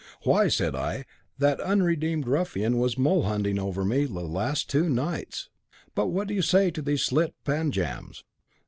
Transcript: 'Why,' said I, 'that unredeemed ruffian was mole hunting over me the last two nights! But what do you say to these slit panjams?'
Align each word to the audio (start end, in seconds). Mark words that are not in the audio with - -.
'Why,' 0.23 0.47
said 0.47 0.73
I, 0.75 1.05
'that 1.37 1.59
unredeemed 1.59 2.25
ruffian 2.25 2.79
was 2.79 2.97
mole 2.97 3.21
hunting 3.21 3.59
over 3.59 3.85
me 3.85 4.05
the 4.05 4.13
last 4.21 4.67
two 4.67 4.89
nights! 4.89 5.49
But 5.93 6.07
what 6.07 6.27
do 6.27 6.33
you 6.33 6.41
say 6.41 6.71
to 6.71 6.81
these 6.81 7.03
slit 7.03 7.35
panjams?' 7.45 8.23